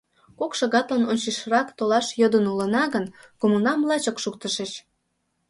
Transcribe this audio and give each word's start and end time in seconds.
Кок 0.39 0.51
шагатлан 0.59 1.03
ончычрак 1.11 1.67
толаш 1.77 2.07
йодын 2.21 2.45
улына 2.51 2.83
гын, 2.93 3.05
кумылнам 3.39 3.79
лачак 3.89 4.17
шуктышыч. 4.23 4.71